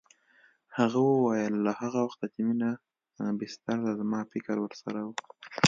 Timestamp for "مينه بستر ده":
2.47-3.91